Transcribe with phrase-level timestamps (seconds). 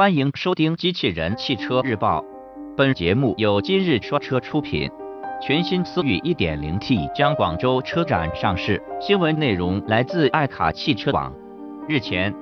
[0.00, 2.22] 欢迎收听《机器人汽车日报》，
[2.74, 4.90] 本节目由今日说车出品。
[5.42, 11.30] 全新思域 1.0T 将广州车展上市，新闻内容来自爱卡汽车网。
[11.86, 12.34] 日前，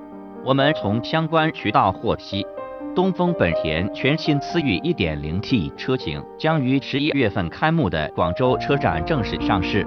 [0.44, 2.46] 我们从相关渠道获悉，
[2.94, 9.84] 东风本田全新思域 1.0T 车型将于十一月份开幕的广州车展正式上市。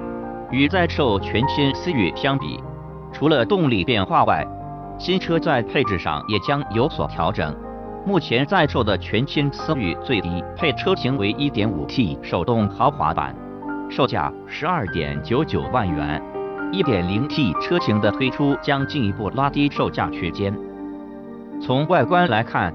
[0.51, 2.59] 与在售全新思域相比，
[3.13, 4.45] 除了动力变化外，
[5.02, 7.55] 新车在配置上也将有所调整。
[8.05, 13.35] 目前在售的全新思域最低配车型为 1.5T 手动豪华版，
[13.89, 16.22] 售价12.99万元。
[16.72, 20.55] 1.0T 车型的推出将进一步拉低售价区间。
[21.59, 22.72] 从外观来看，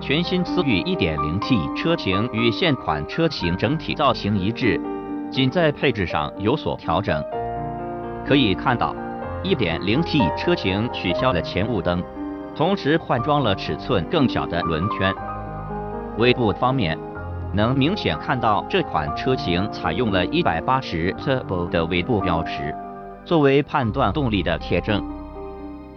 [0.00, 4.80] 全新思域 1.0T 车型与现款车型整体造型一致，
[5.30, 7.22] 仅在配置上有所调整。
[8.26, 8.92] 可以看到。
[9.44, 12.02] 1.0T 车型取消了前雾灯，
[12.56, 15.14] 同时换装了尺寸更小的轮圈。
[16.18, 16.98] 尾部方面，
[17.54, 22.74] 能明显看到这款车型采用了一百八十 Turbo 的尾部标识，
[23.24, 25.02] 作为判断动力的铁证。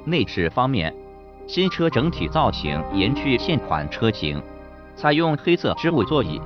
[0.06, 0.94] 内饰方面，
[1.48, 4.40] 新车整体造型延续现款车型，
[4.96, 6.40] 采用黑色织物座椅，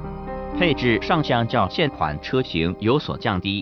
[0.58, 3.62] 配置上相较现款车型有所降低。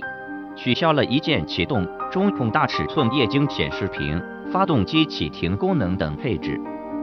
[0.56, 6.60] 取消了一键启动、中控大尺寸液晶显示屏、发动机启停功能等配置，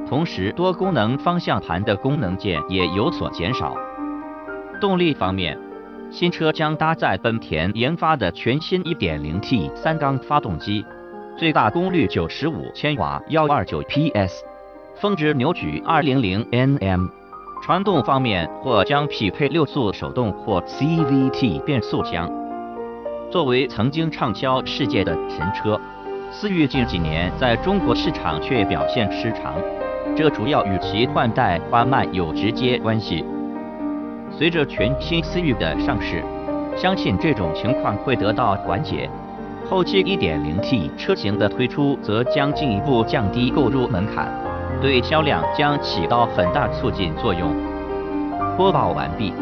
[0.08, 3.74] 同时多功能方向盘的功能键也有所减少。
[4.80, 5.58] 动力方面，
[6.10, 10.84] 新车将搭载本田研发的全新 1.0T 三缸发动机，
[11.36, 14.44] 最大功率95千瓦，129 PS，
[14.96, 17.08] 峰值扭矩200 Nm。
[17.62, 22.26] 传动方面或将匹配六速手动或 CVT 变速箱。
[23.30, 25.80] 作为曾经畅销世界的神车，
[26.32, 29.54] 思域近几年在中国市场却表现失常，
[30.16, 33.24] 这主要与其换代缓慢有直接关系。
[34.36, 36.24] 随着全新思域的上市，
[36.76, 39.08] 相信这种情况会得到缓解。
[39.68, 44.28] 后期 1.0T 车型的推出，则将进一步降低购入门槛，
[44.82, 47.54] 对销量将起到很大促进作用。
[48.56, 49.32] 播报完毕，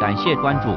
[0.00, 0.74] 感谢关注。